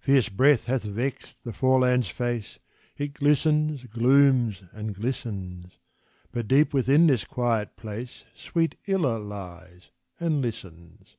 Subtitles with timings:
[0.00, 2.58] Fierce breath hath vexed the foreland's face,
[2.96, 5.78] It glistens, glooms, and glistens;
[6.32, 11.18] But deep within this quiet place Sweet Illa lies and listens.